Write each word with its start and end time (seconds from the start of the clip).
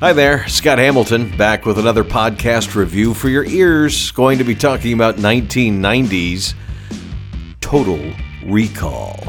Hi 0.00 0.14
there, 0.14 0.48
Scott 0.48 0.78
Hamilton, 0.78 1.36
back 1.36 1.66
with 1.66 1.78
another 1.78 2.04
podcast 2.04 2.74
review 2.74 3.12
for 3.12 3.28
your 3.28 3.44
ears. 3.44 4.10
Going 4.12 4.38
to 4.38 4.44
be 4.44 4.54
talking 4.54 4.94
about 4.94 5.16
1990s 5.16 6.54
Total 7.60 8.10
Recall. 8.46 9.22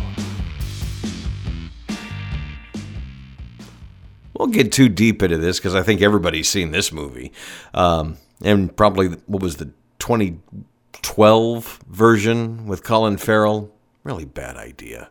Won't 4.33 4.53
get 4.53 4.71
too 4.71 4.87
deep 4.87 5.21
into 5.21 5.37
this 5.37 5.59
because 5.59 5.75
I 5.75 5.83
think 5.83 6.01
everybody's 6.01 6.47
seen 6.47 6.71
this 6.71 6.93
movie. 6.93 7.33
Um, 7.73 8.15
and 8.41 8.73
probably, 8.73 9.09
what 9.25 9.41
was 9.41 9.57
the 9.57 9.73
2012 9.99 11.79
version 11.89 12.65
with 12.65 12.81
Colin 12.81 13.17
Farrell? 13.17 13.75
Really 14.05 14.23
bad 14.23 14.55
idea. 14.55 15.09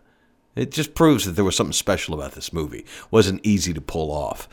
It 0.57 0.73
just 0.73 0.95
proves 0.95 1.25
that 1.25 1.32
there 1.32 1.45
was 1.45 1.57
something 1.57 1.73
special 1.73 2.14
about 2.14 2.32
this 2.32 2.53
movie. 2.53 2.81
It 2.81 2.86
wasn't 3.11 3.45
easy 3.45 3.72
to 3.72 3.81
pull 3.81 4.11
off. 4.11 4.49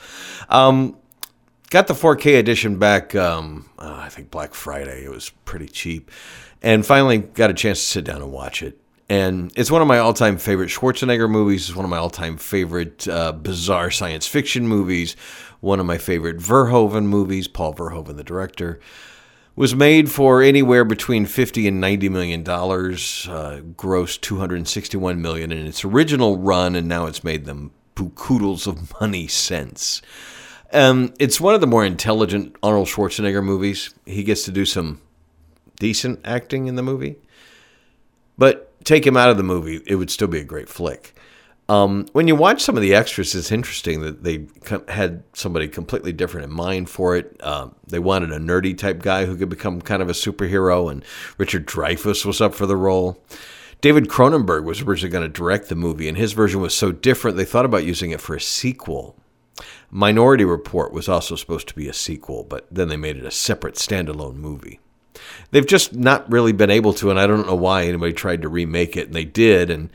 Um, 0.49 0.97
got 1.69 1.87
the 1.87 1.93
4K 1.93 2.37
edition 2.39 2.77
back, 2.77 3.15
um, 3.15 3.69
oh, 3.79 3.95
I 3.95 4.09
think 4.09 4.31
Black 4.31 4.53
Friday. 4.53 5.03
It 5.03 5.11
was 5.11 5.31
pretty 5.45 5.67
cheap. 5.67 6.11
And 6.61 6.85
finally 6.85 7.19
got 7.19 7.49
a 7.49 7.53
chance 7.53 7.79
to 7.79 7.85
sit 7.85 8.05
down 8.05 8.21
and 8.21 8.31
watch 8.31 8.61
it. 8.61 8.79
And 9.09 9.53
it's 9.55 9.71
one 9.71 9.81
of 9.81 9.87
my 9.87 9.99
all 9.99 10.13
time 10.13 10.37
favorite 10.37 10.69
Schwarzenegger 10.69 11.29
movies. 11.29 11.69
It's 11.69 11.75
one 11.75 11.85
of 11.85 11.91
my 11.91 11.97
all 11.97 12.09
time 12.09 12.37
favorite 12.37 13.07
uh, 13.07 13.31
bizarre 13.31 13.89
science 13.89 14.27
fiction 14.27 14.67
movies. 14.67 15.15
One 15.61 15.79
of 15.79 15.85
my 15.85 15.97
favorite 15.97 16.37
Verhoeven 16.37 17.05
movies, 17.05 17.47
Paul 17.47 17.73
Verhoeven, 17.73 18.17
the 18.17 18.23
director 18.23 18.79
was 19.57 19.75
made 19.75 20.09
for 20.09 20.43
anywhere 20.43 20.85
between 20.85 21.25
50 21.25 21.67
and 21.67 21.81
90 21.81 22.09
million 22.09 22.43
dollars 22.43 23.27
uh, 23.29 23.61
grossed 23.75 24.21
261 24.21 25.21
million 25.21 25.51
in 25.51 25.65
its 25.65 25.83
original 25.83 26.37
run 26.37 26.75
and 26.75 26.87
now 26.87 27.07
it's 27.07 27.23
made 27.23 27.45
them 27.45 27.71
bukudos 27.95 28.67
of 28.67 28.93
money 29.01 29.27
since. 29.27 30.01
Um, 30.71 31.13
it's 31.19 31.41
one 31.41 31.55
of 31.55 31.61
the 31.61 31.67
more 31.67 31.83
intelligent 31.83 32.55
arnold 32.61 32.87
schwarzenegger 32.87 33.43
movies. 33.43 33.93
He 34.05 34.23
gets 34.23 34.43
to 34.45 34.51
do 34.51 34.63
some 34.63 35.01
decent 35.79 36.19
acting 36.23 36.67
in 36.67 36.75
the 36.75 36.83
movie. 36.83 37.15
But 38.37 38.85
take 38.85 39.07
him 39.07 39.17
out 39.17 39.29
of 39.29 39.37
the 39.37 39.43
movie 39.43 39.81
it 39.87 39.95
would 39.95 40.11
still 40.11 40.27
be 40.27 40.39
a 40.39 40.45
great 40.45 40.69
flick 40.69 41.16
um, 41.69 42.05
when 42.13 42.27
you 42.27 42.35
watch 42.35 42.61
some 42.61 42.77
of 42.77 42.81
the 42.81 42.95
extras, 42.95 43.35
it's 43.35 43.51
interesting 43.51 44.01
that 44.01 44.23
they 44.23 44.47
had 44.87 45.23
somebody 45.33 45.67
completely 45.67 46.13
different 46.13 46.45
in 46.45 46.53
mind 46.53 46.89
for 46.89 47.15
it. 47.17 47.35
Um, 47.43 47.75
they 47.85 47.99
wanted 47.99 48.31
a 48.31 48.39
nerdy 48.39 48.77
type 48.77 49.01
guy 49.01 49.25
who 49.25 49.35
could 49.35 49.49
become 49.49 49.81
kind 49.81 50.01
of 50.01 50.09
a 50.09 50.13
superhero, 50.13 50.89
and 50.89 51.03
Richard 51.37 51.67
Dreyfuss 51.67 52.25
was 52.25 52.39
up 52.39 52.55
for 52.55 52.65
the 52.65 52.77
role. 52.77 53.21
David 53.81 54.07
Cronenberg 54.07 54.63
was 54.63 54.81
originally 54.81 55.11
going 55.11 55.23
to 55.23 55.29
direct 55.29 55.67
the 55.67 55.75
movie, 55.75 56.07
and 56.07 56.17
his 56.17 56.33
version 56.33 56.61
was 56.61 56.75
so 56.75 56.91
different 56.91 57.35
they 57.35 57.45
thought 57.45 57.65
about 57.65 57.83
using 57.83 58.11
it 58.11 58.21
for 58.21 58.35
a 58.35 58.41
sequel. 58.41 59.15
Minority 59.91 60.45
Report 60.45 60.91
was 60.93 61.09
also 61.09 61.35
supposed 61.35 61.67
to 61.67 61.75
be 61.75 61.87
a 61.87 61.93
sequel, 61.93 62.43
but 62.43 62.65
then 62.71 62.87
they 62.87 62.97
made 62.97 63.17
it 63.17 63.25
a 63.25 63.31
separate 63.31 63.75
standalone 63.75 64.35
movie. 64.35 64.79
They've 65.51 65.67
just 65.67 65.95
not 65.95 66.31
really 66.31 66.53
been 66.53 66.69
able 66.69 66.93
to, 66.95 67.09
and 67.09 67.19
I 67.19 67.27
don't 67.27 67.47
know 67.47 67.55
why 67.55 67.83
anybody 67.83 68.13
tried 68.13 68.41
to 68.43 68.49
remake 68.49 68.95
it, 68.95 69.07
and 69.07 69.15
they 69.15 69.25
did, 69.25 69.69
and 69.69 69.89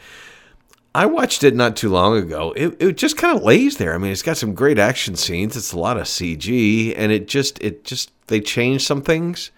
I 0.95 1.07
watched 1.07 1.43
it 1.43 1.55
not 1.55 1.77
too 1.77 1.89
long 1.89 2.19
ago. 2.19 2.53
It, 2.55 2.77
it 2.81 2.97
just 2.97 3.17
kind 3.17 3.37
of 3.37 3.43
lays 3.43 3.79
there. 3.79 3.95
I 3.95 3.99
mean, 3.99 4.13
it's 4.13 4.23
got 4.23 4.37
some 4.37 4.55
great 4.55 4.79
action 4.79 5.17
scenes. 5.17 5.57
It's 5.57 5.73
a 5.73 5.79
lot 5.79 5.97
of 5.97 6.05
CG, 6.05 6.95
and 6.97 7.11
it 7.11 7.29
just 7.29 7.59
it 7.63 7.85
just 7.85 8.13
they 8.27 8.41
changed 8.41 8.87
some 8.87 9.01
things, 9.01 9.51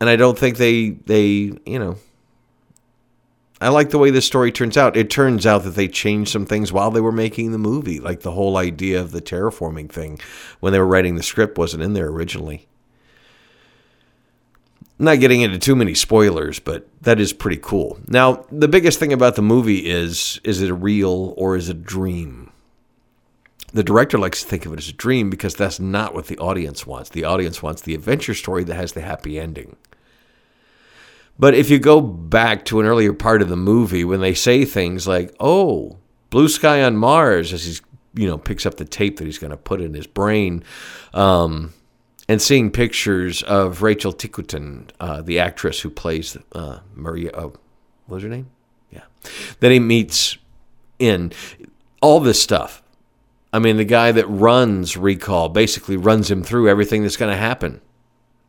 and 0.00 0.08
I 0.08 0.16
don't 0.16 0.38
think 0.38 0.56
they 0.56 0.90
they 0.90 1.52
you 1.66 1.78
know. 1.78 1.96
I 3.60 3.70
like 3.70 3.90
the 3.90 3.98
way 3.98 4.10
this 4.10 4.24
story 4.24 4.52
turns 4.52 4.76
out. 4.76 4.96
It 4.96 5.10
turns 5.10 5.44
out 5.44 5.64
that 5.64 5.74
they 5.74 5.88
changed 5.88 6.30
some 6.30 6.46
things 6.46 6.72
while 6.72 6.92
they 6.92 7.00
were 7.00 7.10
making 7.10 7.50
the 7.50 7.58
movie, 7.58 7.98
like 7.98 8.20
the 8.20 8.30
whole 8.30 8.56
idea 8.56 9.00
of 9.00 9.10
the 9.10 9.20
terraforming 9.20 9.90
thing 9.90 10.20
when 10.60 10.72
they 10.72 10.78
were 10.78 10.86
writing 10.86 11.16
the 11.16 11.24
script 11.24 11.58
wasn't 11.58 11.82
in 11.82 11.92
there 11.92 12.06
originally 12.06 12.68
not 14.98 15.20
getting 15.20 15.42
into 15.42 15.58
too 15.58 15.76
many 15.76 15.94
spoilers, 15.94 16.58
but 16.58 16.88
that 17.02 17.20
is 17.20 17.32
pretty 17.32 17.58
cool. 17.62 17.98
Now, 18.08 18.44
the 18.50 18.68
biggest 18.68 18.98
thing 18.98 19.12
about 19.12 19.36
the 19.36 19.42
movie 19.42 19.88
is 19.88 20.40
is 20.44 20.60
it 20.60 20.70
a 20.70 20.74
real 20.74 21.34
or 21.36 21.56
is 21.56 21.68
it 21.68 21.76
a 21.76 21.80
dream? 21.80 22.50
The 23.72 23.84
director 23.84 24.18
likes 24.18 24.42
to 24.42 24.48
think 24.48 24.64
of 24.64 24.72
it 24.72 24.78
as 24.78 24.88
a 24.88 24.94
dream 24.94 25.28
because 25.28 25.54
that's 25.54 25.78
not 25.78 26.14
what 26.14 26.26
the 26.26 26.38
audience 26.38 26.86
wants. 26.86 27.10
The 27.10 27.24
audience 27.24 27.62
wants 27.62 27.82
the 27.82 27.94
adventure 27.94 28.34
story 28.34 28.64
that 28.64 28.74
has 28.74 28.92
the 28.92 29.02
happy 29.02 29.38
ending. 29.38 29.76
But 31.38 31.54
if 31.54 31.70
you 31.70 31.78
go 31.78 32.00
back 32.00 32.64
to 32.66 32.80
an 32.80 32.86
earlier 32.86 33.12
part 33.12 33.42
of 33.42 33.48
the 33.48 33.56
movie 33.56 34.04
when 34.04 34.20
they 34.20 34.34
say 34.34 34.64
things 34.64 35.06
like, 35.06 35.34
"Oh, 35.38 35.98
blue 36.30 36.48
sky 36.48 36.82
on 36.82 36.96
Mars," 36.96 37.52
as 37.52 37.64
he's 37.64 37.82
you 38.14 38.26
know 38.26 38.38
picks 38.38 38.66
up 38.66 38.76
the 38.76 38.84
tape 38.84 39.18
that 39.18 39.26
he's 39.26 39.38
going 39.38 39.52
to 39.52 39.56
put 39.56 39.80
in 39.80 39.94
his 39.94 40.06
brain, 40.08 40.64
um, 41.14 41.72
and 42.28 42.42
seeing 42.42 42.70
pictures 42.70 43.42
of 43.42 43.82
Rachel 43.82 44.12
Ticotin, 44.12 44.90
uh, 45.00 45.22
the 45.22 45.38
actress 45.38 45.80
who 45.80 45.90
plays 45.90 46.36
uh, 46.52 46.80
Maria, 46.94 47.30
uh, 47.32 47.48
what 48.06 48.16
was 48.16 48.22
her 48.22 48.28
name? 48.28 48.50
Yeah, 48.92 49.04
that 49.60 49.72
he 49.72 49.80
meets 49.80 50.36
in 50.98 51.32
all 52.02 52.20
this 52.20 52.40
stuff. 52.42 52.82
I 53.50 53.58
mean, 53.58 53.78
the 53.78 53.84
guy 53.84 54.12
that 54.12 54.26
runs 54.26 54.96
Recall 54.96 55.48
basically 55.48 55.96
runs 55.96 56.30
him 56.30 56.42
through 56.42 56.68
everything 56.68 57.02
that's 57.02 57.16
going 57.16 57.32
to 57.32 57.38
happen 57.38 57.80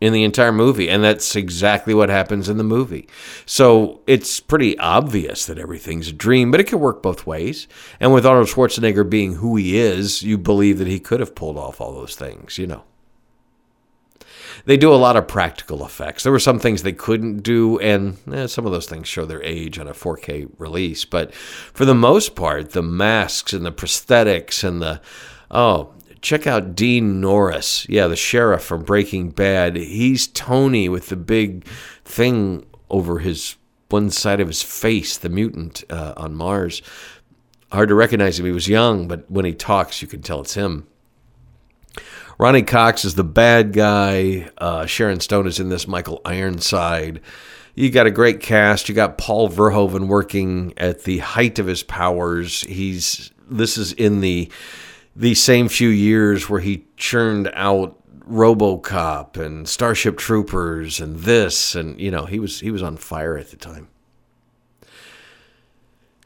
in 0.02 0.12
the 0.12 0.24
entire 0.24 0.52
movie, 0.52 0.90
and 0.90 1.04
that's 1.04 1.36
exactly 1.38 1.94
what 1.94 2.10
happens 2.10 2.50
in 2.50 2.58
the 2.58 2.64
movie. 2.64 3.08
So 3.46 4.02
it's 4.08 4.42
pretty 4.42 4.78
obvious 4.78 5.46
that 5.46 5.58
everything's 5.58 6.10
a 6.10 6.14
dream, 6.14 6.52
but 6.52 6.60
it 6.60 6.66
could 6.66 6.80
work 6.80 7.02
both 7.02 7.26
ways. 7.26 7.68
And 8.00 8.14
with 8.14 8.26
Arnold 8.26 8.48
Schwarzenegger 8.48 9.10
being 9.10 9.36
who 9.36 9.56
he 9.56 9.78
is, 9.78 10.22
you 10.22 10.38
believe 10.38 10.80
that 10.80 10.88
he 10.88 11.00
could 11.00 11.22
have 11.22 11.36
pulled 11.36 11.58
off 11.58 11.80
all 11.80 11.94
those 11.94 12.16
things, 12.16 12.58
you 12.58 12.68
know 12.68 12.84
they 14.66 14.78
do 14.78 14.94
a 14.94 14.96
lot 14.96 15.16
of 15.16 15.28
practical 15.28 15.86
effects. 15.86 16.24
There 16.24 16.32
were 16.32 16.40
some 16.40 16.60
things 16.60 16.84
they 16.84 16.94
couldn't 16.94 17.44
do, 17.44 17.80
and 17.80 18.18
eh, 18.32 18.48
some 18.48 18.66
of 18.66 18.72
those 18.72 18.88
things 18.88 19.08
show 19.08 19.26
their 19.26 19.44
age 19.44 19.80
on 19.80 19.88
a 19.88 19.94
4K 19.94 20.50
release. 20.58 21.06
But 21.06 21.34
for 21.34 21.86
the 21.86 21.96
most 21.96 22.36
part, 22.36 22.72
the 22.72 22.84
masks 22.84 23.54
and 23.54 23.66
the 23.66 23.72
prosthetics 23.72 24.64
and 24.64 24.82
the 24.82 25.02
oh, 25.52 25.94
check 26.22 26.48
out 26.48 26.76
Dean 26.76 27.22
Norris. 27.22 27.88
Yeah, 27.90 28.08
the 28.08 28.16
sheriff 28.16 28.64
from 28.64 28.84
Breaking 28.84 29.30
Bad. 29.30 29.76
He's 29.76 30.28
Tony 30.28 30.90
with 30.90 31.08
the 31.08 31.16
big 31.16 31.66
thing 32.06 32.66
over 32.90 33.20
his 33.20 33.56
one 33.90 34.10
side 34.12 34.40
of 34.40 34.48
his 34.48 34.62
face, 34.62 35.18
the 35.18 35.30
mutant 35.30 35.84
uh, 35.90 36.14
on 36.16 36.36
Mars. 36.36 36.82
Hard 37.72 37.90
to 37.90 37.96
recognize 37.96 38.40
him. 38.40 38.46
He 38.46 38.52
was 38.52 38.68
young, 38.68 39.08
but 39.08 39.30
when 39.30 39.46
he 39.46 39.54
talks, 39.54 40.02
you 40.02 40.08
can 40.08 40.22
tell 40.22 40.42
it's 40.42 40.56
him. 40.56 40.88
Ronny 42.40 42.64
Cox 42.64 43.04
is 43.04 43.16
the 43.16 43.24
bad 43.26 43.74
guy. 43.74 44.50
Uh, 44.58 44.86
Sharon 44.86 45.20
Stone 45.20 45.46
is 45.46 45.60
in 45.60 45.68
this. 45.68 45.90
Michael 45.90 46.22
Ironside. 46.24 47.20
You 47.76 47.92
got 47.92 48.08
a 48.08 48.12
great 48.12 48.40
cast. 48.40 48.88
You 48.88 48.96
got 48.96 49.18
Paul 49.18 49.50
Verhoeven 49.50 50.08
working 50.08 50.74
at 50.78 51.04
the 51.04 51.18
height 51.18 51.60
of 51.60 51.68
his 51.68 51.84
powers. 51.84 52.62
He's 52.62 53.32
this 53.50 53.78
is 53.78 53.92
in 53.92 54.22
the 54.22 54.50
the 55.18 55.36
same 55.36 55.68
few 55.68 55.90
years 55.90 56.50
where 56.50 56.62
he 56.62 56.86
churned 56.96 57.52
out 57.54 57.98
RoboCop 58.30 59.36
and 59.36 59.68
Starship 59.68 60.18
Troopers 60.18 61.02
and 61.02 61.18
this 61.18 61.76
and 61.76 62.00
you 62.00 62.10
know 62.10 62.26
he 62.26 62.40
was 62.40 62.62
he 62.62 62.72
was 62.72 62.82
on 62.82 62.96
fire 62.96 63.38
at 63.38 63.50
the 63.50 63.58
time 63.58 63.90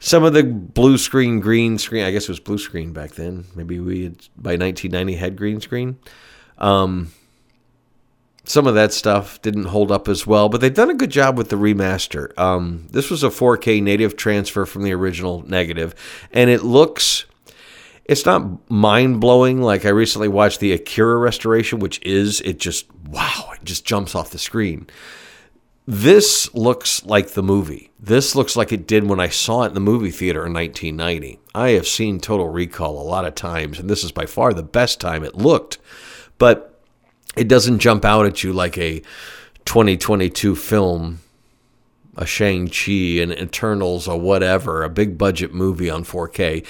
some 0.04 0.22
of 0.22 0.34
the 0.34 0.44
blue 0.44 0.98
screen, 0.98 1.40
green 1.40 1.78
screen. 1.78 2.04
I 2.04 2.10
guess 2.10 2.24
it 2.24 2.28
was 2.28 2.38
blue 2.38 2.58
screen 2.58 2.92
back 2.92 3.12
then. 3.12 3.46
Maybe 3.54 3.80
we 3.80 4.04
had, 4.04 4.18
by 4.36 4.50
1990 4.50 5.14
had 5.14 5.34
green 5.34 5.62
screen. 5.62 5.98
Um, 6.58 7.12
some 8.44 8.66
of 8.66 8.74
that 8.74 8.92
stuff 8.92 9.40
didn't 9.40 9.64
hold 9.64 9.90
up 9.90 10.06
as 10.06 10.26
well, 10.26 10.50
but 10.50 10.60
they've 10.60 10.74
done 10.74 10.90
a 10.90 10.94
good 10.94 11.08
job 11.08 11.38
with 11.38 11.48
the 11.48 11.56
remaster. 11.56 12.38
Um, 12.38 12.86
this 12.90 13.08
was 13.08 13.24
a 13.24 13.30
4K 13.30 13.82
native 13.82 14.14
transfer 14.14 14.66
from 14.66 14.82
the 14.82 14.92
original 14.92 15.42
negative, 15.48 15.94
and 16.30 16.50
it 16.50 16.62
looks. 16.62 17.24
It's 18.04 18.26
not 18.26 18.70
mind 18.70 19.22
blowing 19.22 19.62
like 19.62 19.86
I 19.86 19.88
recently 19.88 20.28
watched 20.28 20.60
the 20.60 20.72
Akira 20.72 21.16
restoration, 21.16 21.78
which 21.78 21.98
is 22.02 22.42
it 22.42 22.58
just 22.58 22.84
wow, 23.08 23.52
it 23.54 23.64
just 23.64 23.86
jumps 23.86 24.14
off 24.14 24.28
the 24.28 24.38
screen. 24.38 24.86
This 25.86 26.54
looks 26.54 27.04
like 27.04 27.30
the 27.30 27.42
movie. 27.42 27.90
This 28.00 28.34
looks 28.34 28.56
like 28.56 28.72
it 28.72 28.86
did 28.86 29.04
when 29.04 29.20
I 29.20 29.28
saw 29.28 29.64
it 29.64 29.68
in 29.68 29.74
the 29.74 29.80
movie 29.80 30.10
theater 30.10 30.46
in 30.46 30.54
1990. 30.54 31.40
I 31.54 31.70
have 31.70 31.86
seen 31.86 32.20
Total 32.20 32.48
Recall 32.48 33.00
a 33.00 33.04
lot 33.04 33.26
of 33.26 33.34
times, 33.34 33.78
and 33.78 33.90
this 33.90 34.02
is 34.02 34.10
by 34.10 34.24
far 34.24 34.54
the 34.54 34.62
best 34.62 34.98
time 34.98 35.24
it 35.24 35.34
looked. 35.34 35.76
But 36.38 36.80
it 37.36 37.48
doesn't 37.48 37.80
jump 37.80 38.04
out 38.04 38.24
at 38.24 38.42
you 38.42 38.54
like 38.54 38.78
a 38.78 39.00
2022 39.66 40.56
film, 40.56 41.20
a 42.16 42.24
Shang-Chi, 42.24 43.20
an 43.20 43.32
Eternals, 43.32 44.08
or 44.08 44.18
whatever, 44.18 44.84
a 44.84 44.88
big 44.88 45.18
budget 45.18 45.52
movie 45.52 45.90
on 45.90 46.04
4K. 46.04 46.64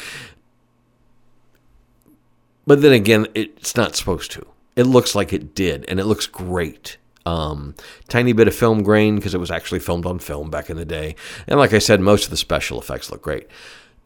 But 2.67 2.83
then 2.83 2.93
again, 2.93 3.29
it's 3.35 3.77
not 3.77 3.95
supposed 3.95 4.33
to. 4.33 4.45
It 4.75 4.85
looks 4.85 5.15
like 5.15 5.33
it 5.33 5.55
did, 5.55 5.85
and 5.87 6.01
it 6.01 6.07
looks 6.07 6.27
great. 6.27 6.97
Um, 7.27 7.75
tiny 8.09 8.35
bit 8.35 8.49
of 8.49 8.55
film 8.55 8.83
grain 8.83 9.17
because 9.17 9.35
it 9.35 9.41
was 9.41 9.51
actually 9.51 9.81
filmed 9.81 10.05
on 10.05 10.19
film 10.19 10.51
back 10.51 10.69
in 10.69 10.77
the 10.77 10.85
day. 10.85 11.17
And 11.47 11.59
like 11.59 11.73
I 11.73 11.79
said, 11.79 12.01
most 12.01 12.25
of 12.25 12.31
the 12.31 12.37
special 12.37 12.79
effects 12.79 13.11
look 13.11 13.23
great. 13.23 13.49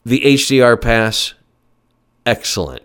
The 0.05 0.21
HDR 0.21 0.81
pass, 0.81 1.35
excellent. 2.25 2.85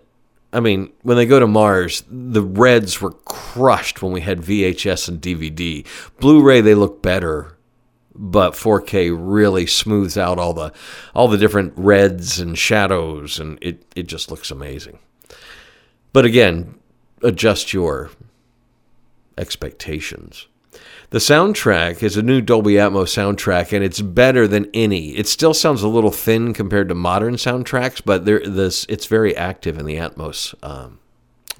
I 0.52 0.60
mean, 0.60 0.92
when 1.02 1.16
they 1.16 1.26
go 1.26 1.40
to 1.40 1.46
Mars, 1.46 2.04
the 2.08 2.42
reds 2.42 3.00
were 3.00 3.10
crushed 3.10 4.02
when 4.02 4.12
we 4.12 4.20
had 4.20 4.40
VHS 4.40 5.08
and 5.08 5.20
DVD. 5.20 5.84
Blu-ray, 6.20 6.60
they 6.60 6.76
look 6.76 7.02
better, 7.02 7.56
but 8.14 8.52
4K 8.52 9.14
really 9.18 9.66
smooths 9.66 10.16
out 10.16 10.38
all 10.38 10.52
the 10.54 10.72
all 11.12 11.26
the 11.26 11.38
different 11.38 11.72
reds 11.76 12.38
and 12.38 12.56
shadows, 12.56 13.40
and 13.40 13.58
it 13.60 13.84
it 13.96 14.06
just 14.06 14.30
looks 14.30 14.52
amazing. 14.52 15.00
But 16.12 16.24
again, 16.24 16.78
adjust 17.22 17.72
your 17.72 18.10
expectations. 19.36 20.46
The 21.10 21.18
soundtrack 21.18 22.02
is 22.02 22.16
a 22.16 22.22
new 22.22 22.40
Dolby 22.40 22.74
Atmos 22.74 23.14
soundtrack, 23.14 23.72
and 23.72 23.84
it's 23.84 24.00
better 24.00 24.48
than 24.48 24.68
any. 24.74 25.10
It 25.10 25.28
still 25.28 25.54
sounds 25.54 25.82
a 25.82 25.88
little 25.88 26.10
thin 26.10 26.52
compared 26.52 26.88
to 26.88 26.94
modern 26.94 27.34
soundtracks, 27.34 28.02
but 28.04 28.24
there, 28.24 28.40
this 28.40 28.84
it's 28.88 29.06
very 29.06 29.36
active 29.36 29.78
in 29.78 29.86
the 29.86 29.96
Atmos 29.96 30.54
um, 30.64 30.98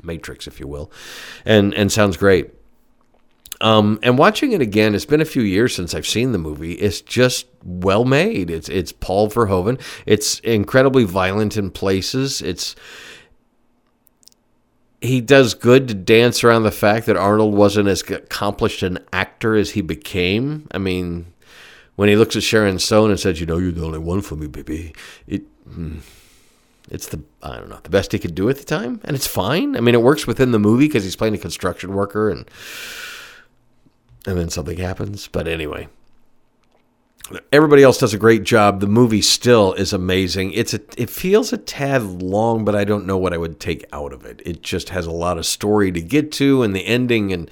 matrix, 0.02 0.48
if 0.48 0.58
you 0.58 0.66
will, 0.66 0.90
and 1.44 1.72
and 1.74 1.92
sounds 1.92 2.16
great. 2.16 2.50
Um, 3.60 4.00
and 4.02 4.18
watching 4.18 4.52
it 4.52 4.60
again, 4.60 4.94
it's 4.94 5.06
been 5.06 5.20
a 5.20 5.24
few 5.24 5.42
years 5.42 5.74
since 5.74 5.94
I've 5.94 6.06
seen 6.06 6.32
the 6.32 6.38
movie. 6.38 6.72
It's 6.72 7.00
just 7.00 7.46
well 7.62 8.04
made. 8.04 8.50
It's 8.50 8.68
it's 8.68 8.92
Paul 8.92 9.30
Verhoeven. 9.30 9.80
It's 10.06 10.40
incredibly 10.40 11.04
violent 11.04 11.56
in 11.56 11.70
places. 11.70 12.42
It's 12.42 12.74
he 15.04 15.20
does 15.20 15.54
good 15.54 15.88
to 15.88 15.94
dance 15.94 16.42
around 16.42 16.62
the 16.62 16.70
fact 16.70 17.06
that 17.06 17.16
Arnold 17.16 17.54
wasn't 17.54 17.88
as 17.88 18.02
accomplished 18.02 18.82
an 18.82 18.98
actor 19.12 19.54
as 19.54 19.72
he 19.72 19.82
became. 19.82 20.66
I 20.72 20.78
mean, 20.78 21.26
when 21.96 22.08
he 22.08 22.16
looks 22.16 22.36
at 22.36 22.42
Sharon 22.42 22.78
Stone 22.78 23.10
and 23.10 23.20
says, 23.20 23.40
"You 23.40 23.46
know, 23.46 23.58
you're 23.58 23.72
the 23.72 23.84
only 23.84 23.98
one 23.98 24.22
for 24.22 24.36
me, 24.36 24.46
baby," 24.46 24.94
it. 25.26 25.42
Hmm, 25.68 25.98
it's 26.90 27.08
the 27.08 27.20
I 27.42 27.56
don't 27.56 27.68
know 27.68 27.80
the 27.82 27.90
best 27.90 28.12
he 28.12 28.18
could 28.18 28.34
do 28.34 28.48
at 28.48 28.58
the 28.58 28.64
time, 28.64 29.00
and 29.04 29.14
it's 29.14 29.26
fine. 29.26 29.76
I 29.76 29.80
mean, 29.80 29.94
it 29.94 30.02
works 30.02 30.26
within 30.26 30.52
the 30.52 30.58
movie 30.58 30.86
because 30.86 31.04
he's 31.04 31.16
playing 31.16 31.34
a 31.34 31.38
construction 31.38 31.94
worker, 31.94 32.30
and 32.30 32.48
and 34.26 34.38
then 34.38 34.48
something 34.48 34.78
happens. 34.78 35.28
But 35.28 35.48
anyway, 35.48 35.88
Everybody 37.50 37.82
else 37.82 37.96
does 37.98 38.12
a 38.12 38.18
great 38.18 38.42
job. 38.42 38.80
The 38.80 38.86
movie 38.86 39.22
still 39.22 39.72
is 39.72 39.94
amazing. 39.94 40.52
It's 40.52 40.74
a 40.74 40.80
it 40.98 41.08
feels 41.08 41.54
a 41.54 41.56
tad 41.56 42.02
long, 42.02 42.66
but 42.66 42.74
I 42.74 42.84
don't 42.84 43.06
know 43.06 43.16
what 43.16 43.32
I 43.32 43.38
would 43.38 43.58
take 43.58 43.86
out 43.94 44.12
of 44.12 44.26
it. 44.26 44.42
It 44.44 44.60
just 44.62 44.90
has 44.90 45.06
a 45.06 45.10
lot 45.10 45.38
of 45.38 45.46
story 45.46 45.90
to 45.92 46.02
get 46.02 46.32
to, 46.32 46.62
and 46.62 46.76
the 46.76 46.84
ending 46.84 47.32
and 47.32 47.50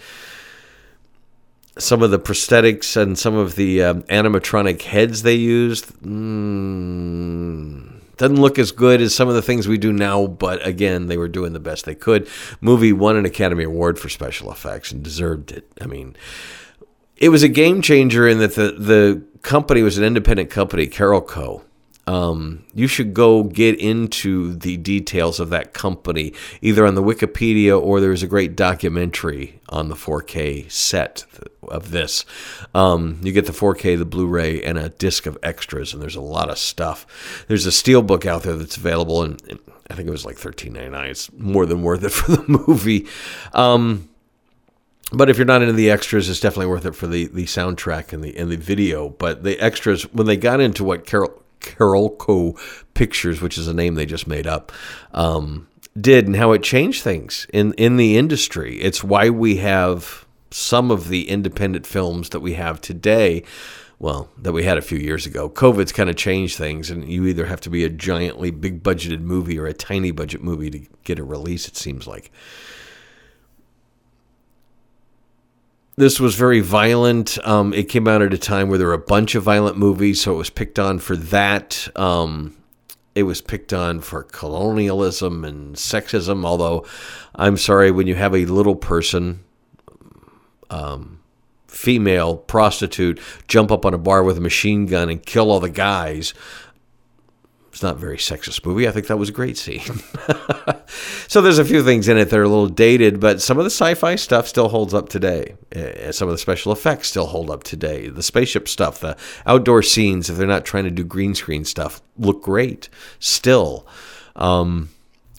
some 1.79 2.03
of 2.03 2.11
the 2.11 2.19
prosthetics 2.19 2.99
and 2.99 3.19
some 3.19 3.35
of 3.35 3.57
the 3.57 3.83
um, 3.83 4.03
animatronic 4.05 4.83
heads 4.83 5.23
they 5.23 5.35
used 5.35 5.87
mm, 6.03 7.91
doesn't 8.19 8.41
look 8.41 8.59
as 8.59 8.73
good 8.73 9.01
as 9.01 9.15
some 9.15 9.29
of 9.29 9.35
the 9.35 9.41
things 9.41 9.67
we 9.67 9.79
do 9.79 9.91
now. 9.91 10.27
But 10.27 10.67
again, 10.67 11.07
they 11.07 11.17
were 11.17 11.29
doing 11.29 11.55
the 11.55 11.61
best 11.61 11.87
they 11.87 11.95
could. 11.95 12.29
Movie 12.61 12.93
won 12.93 13.17
an 13.17 13.25
Academy 13.25 13.65
Award 13.65 13.99
for 13.99 14.11
special 14.11 14.53
effects 14.53 14.93
and 14.93 15.03
deserved 15.03 15.51
it. 15.51 15.73
I 15.81 15.87
mean, 15.87 16.15
it 17.23 17.29
was 17.29 17.45
a 17.45 17.49
game 17.49 17.81
changer 17.81 18.27
in 18.27 18.41
that 18.41 18.57
the 18.57 18.73
the 18.73 19.23
company 19.43 19.81
was 19.83 19.97
an 19.97 20.05
independent 20.05 20.51
company, 20.51 20.89
Carolco. 20.89 21.63
Um, 22.05 22.65
you 22.75 22.89
should 22.89 23.15
go 23.15 23.45
get 23.45 23.79
into 23.79 24.57
the 24.57 24.77
details 24.77 25.39
of 25.39 25.51
that 25.51 25.73
company 25.73 26.33
either 26.61 26.85
on 26.85 26.97
the 26.97 27.03
Wikipedia 27.03 27.81
or 27.81 28.01
there's 28.01 28.25
a 28.25 28.27
great 28.27 28.57
documentary 28.57 29.61
on 29.69 29.89
the 29.89 29.95
4K 29.95 30.69
set 30.69 31.25
of 31.69 31.93
this. 31.93 32.25
Um, 32.75 33.21
you 33.23 33.31
get 33.31 33.47
the 33.47 33.53
4K, 33.53 33.97
the 33.97 34.05
Blu-ray, 34.05 34.65
and 34.65 34.79
a 34.79 34.89
disc 34.89 35.27
of 35.27 35.39
extras, 35.45 35.93
and 35.93 36.03
there's 36.03 36.17
a 36.17 36.21
lot 36.21 36.51
of 36.51 36.59
stuff. 36.59 37.45
There's 37.47 37.67
a 37.67 37.71
steelbook 37.71 38.27
out 38.27 38.43
there 38.43 38.57
that's 38.57 38.77
available, 38.77 39.23
and, 39.23 39.41
and 39.49 39.61
I 39.89 39.95
think 39.95 40.09
it 40.09 40.13
was 40.13 40.27
like 40.27 40.39
$13.99. 40.39 41.09
It's 41.09 41.33
more 41.35 41.67
than 41.67 41.83
worth 41.83 42.03
it 42.03 42.11
for 42.13 42.33
the 42.33 42.65
movie. 42.67 43.07
Um, 43.53 44.09
but 45.13 45.29
if 45.29 45.37
you're 45.37 45.47
not 45.47 45.63
into 45.63 45.75
the 45.75 45.91
extras, 45.91 46.29
it's 46.29 46.41
definitely 46.41 46.67
worth 46.67 46.87
it 46.87 46.95
for 46.95 47.07
the, 47.07 47.27
the 47.27 47.45
soundtrack 47.45 48.13
and 48.13 48.23
the 48.23 48.37
and 48.37 48.51
the 48.51 48.57
video. 48.57 49.09
But 49.11 49.43
the 49.43 49.59
extras, 49.61 50.03
when 50.13 50.27
they 50.27 50.37
got 50.37 50.61
into 50.61 50.85
what 50.85 51.07
Carol 51.07 51.43
Carolco 51.61 52.59
Pictures, 52.95 53.41
which 53.41 53.57
is 53.57 53.69
a 53.69 53.75
name 53.75 53.95
they 53.95 54.07
just 54.07 54.27
made 54.27 54.47
up, 54.47 54.73
um, 55.13 55.69
did 55.99 56.27
and 56.27 56.37
how 56.37 56.53
it 56.53 56.63
changed 56.63 57.03
things 57.03 57.47
in 57.53 57.73
in 57.75 57.97
the 57.97 58.17
industry. 58.17 58.81
It's 58.81 59.05
why 59.05 59.31
we 59.31 59.57
have 59.57 60.27
some 60.51 60.91
of 60.91 61.09
the 61.09 61.29
independent 61.29 61.87
films 61.87 62.31
that 62.31 62.41
we 62.41 62.55
have 62.55 62.81
today. 62.81 63.45
Well, 63.99 64.31
that 64.37 64.53
we 64.53 64.65
had 64.65 64.79
a 64.79 64.83
few 64.83 64.99
years 64.99 65.27
ago. 65.27 65.49
COVID's 65.49 65.93
kind 65.93 66.11
of 66.11 66.17
changed 66.17 66.59
things, 66.59 66.91
and 66.91 67.09
you 67.09 67.25
either 67.27 67.47
have 67.47 67.61
to 67.61 67.71
be 67.71 67.85
a 67.85 67.89
giantly 67.89 68.51
big 68.51 68.83
budgeted 68.83 69.21
movie 69.21 69.61
or 69.61 69.67
a 69.67 69.73
tiny 69.73 70.11
budget 70.11 70.43
movie 70.43 70.71
to 70.71 70.81
get 71.05 71.21
a 71.21 71.25
release. 71.25 71.69
It 71.69 71.77
seems 71.77 72.09
like. 72.09 72.33
This 76.03 76.19
was 76.19 76.35
very 76.35 76.59
violent. 76.59 77.39
Um, 77.47 77.73
it 77.73 77.85
came 77.85 78.09
out 78.09 78.23
at 78.23 78.35
a 78.35 78.39
time 78.39 78.69
where 78.69 78.77
there 78.77 78.89
were 78.89 78.93
a 78.93 78.99
bunch 78.99 79.37
of 79.37 79.45
violent 79.45 79.79
movies, 79.79 80.21
so 80.21 80.35
it 80.35 80.37
was 80.37 80.51
picked 80.51 80.81
on 80.81 80.99
for 80.99 81.17
that. 81.17 81.87
Um, 81.95 82.57
it 83.15 83.23
was 83.23 83.41
picked 83.41 83.73
on 83.73 84.01
for 84.01 84.25
colonialism 84.25 85.45
and 85.45 85.77
sexism. 85.77 86.45
Although, 86.45 86.85
I'm 87.37 87.57
sorry, 87.57 87.93
when 87.93 88.09
you 88.09 88.17
have 88.17 88.35
a 88.35 88.47
little 88.47 88.75
person, 88.75 89.45
um, 90.71 91.21
female 91.69 92.37
prostitute, 92.37 93.21
jump 93.47 93.71
up 93.71 93.87
on 93.87 93.95
a 93.95 93.99
bar 93.99 94.25
with 94.25 94.39
a 94.39 94.41
machine 94.41 94.87
gun 94.87 95.09
and 95.09 95.25
kill 95.25 95.53
all 95.53 95.61
the 95.61 95.71
guys, 95.71 96.35
it's 97.69 97.83
not 97.83 97.95
a 97.95 97.99
very 97.99 98.17
sexist 98.17 98.67
movie. 98.67 98.89
I 98.89 98.91
think 98.91 99.07
that 99.07 99.19
was 99.19 99.29
a 99.29 99.33
great 99.33 99.57
scene. 99.57 99.81
so 101.33 101.41
there's 101.41 101.59
a 101.59 101.65
few 101.65 101.83
things 101.83 102.09
in 102.09 102.19
it 102.19 102.27
that 102.27 102.39
are 102.39 102.43
a 102.43 102.49
little 102.49 102.69
dated, 102.69 103.19
but 103.19 103.41
some 103.41 103.57
of 103.57 103.65
the 103.65 103.71
sci-fi 103.71 104.17
stuff 104.17 104.47
still 104.47 104.69
holds 104.69 104.93
up 104.93 105.09
today. 105.09 105.55
Uh, 105.75 106.13
some 106.13 106.29
of 106.29 106.35
the 106.35 106.39
special 106.39 106.73
effects 106.73 107.09
still 107.09 107.25
hold 107.25 107.49
up 107.49 107.65
today. 107.65 108.09
The 108.09 108.23
spaceship 108.23 108.69
stuff, 108.69 109.01
the 109.01 109.17
outdoor 109.47 109.83
scenes, 109.83 110.29
if 110.29 110.37
they're 110.37 110.47
not 110.47 110.67
trying 110.67 110.85
to 110.85 110.91
do 110.91 111.05
green 111.05 111.35
screen 111.35 111.65
stuff, 111.65 112.03
look 112.19 112.43
great 112.43 112.91
still. 113.19 113.87
Um, 114.37 114.91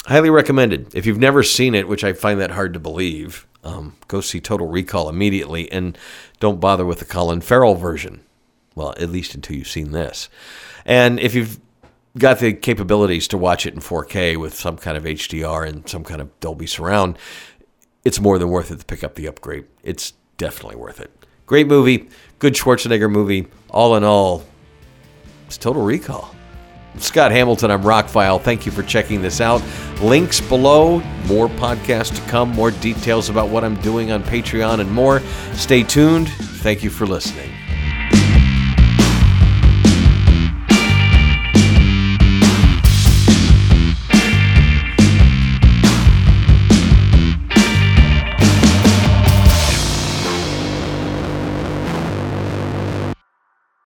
highly 0.08 0.32
recommended. 0.32 0.96
If 0.96 1.06
you've 1.06 1.20
never 1.20 1.44
seen 1.44 1.76
it, 1.76 1.88
which 1.88 2.04
I 2.04 2.14
find 2.14 2.40
that 2.40 2.50
hard 2.50 2.74
to 2.74 2.80
believe, 2.80 3.46
um, 3.64 3.96
go 4.08 4.20
see 4.20 4.42
Total 4.42 4.66
Recall 4.66 5.10
immediately, 5.10 5.72
and 5.72 5.96
don't 6.40 6.60
bother 6.60 6.88
with 6.88 6.98
the 6.98 7.06
Colin 7.06 7.40
Farrell 7.40 7.76
version. 7.76 8.22
Well, 8.74 8.96
at 9.00 9.12
least 9.12 9.36
until 9.36 9.58
you've 9.58 9.68
seen 9.68 9.92
this. 9.92 10.28
And 10.88 11.20
if 11.20 11.36
you've 11.36 11.60
got 12.18 12.40
the 12.40 12.54
capabilities 12.54 13.28
to 13.30 13.38
watch 13.38 13.66
it 13.66 13.74
in 13.74 13.80
4K 13.80 14.38
with 14.38 14.54
some 14.54 14.78
kind 14.78 14.98
of 14.98 15.04
HDR 15.04 15.68
and 15.68 15.88
some 15.90 16.04
kind 16.04 16.22
of 16.22 16.40
Dolby 16.40 16.68
surround, 16.68 17.18
it's 18.04 18.20
more 18.20 18.38
than 18.38 18.50
worth 18.50 18.72
it 18.72 18.80
to 18.80 18.86
pick 18.86 19.04
up 19.04 19.16
the 19.16 19.28
upgrade. 19.28 19.66
It's 19.84 20.14
definitely 20.38 20.76
worth 20.76 21.00
it. 21.00 21.12
Great 21.46 21.68
movie, 21.68 22.10
good 22.40 22.54
Schwarzenegger 22.54 23.12
movie. 23.12 23.48
All 23.70 23.96
in 23.96 24.04
all, 24.04 24.44
it's 25.48 25.58
Total 25.58 25.82
Recall. 25.82 26.34
Scott 26.98 27.32
Hamilton, 27.32 27.72
I'm 27.72 27.82
Rockfile. 27.82 28.40
Thank 28.40 28.68
you 28.68 28.72
for 28.72 28.84
checking 28.84 29.22
this 29.22 29.42
out. 29.42 29.64
Links 30.00 30.40
below, 30.40 31.00
more 31.26 31.48
podcasts 31.48 32.16
to 32.16 32.22
come, 32.30 32.50
more 32.50 32.70
details 32.70 33.30
about 33.30 33.50
what 33.50 33.64
I'm 33.64 33.76
doing 33.82 34.12
on 34.12 34.24
Patreon 34.24 34.80
and 34.80 34.92
more. 34.92 35.22
Stay 35.54 35.82
tuned. 35.82 36.30
Thank 36.30 36.84
you 36.84 36.92
for 36.92 37.08
listening. 37.08 37.52